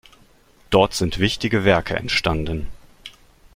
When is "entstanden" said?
1.95-2.65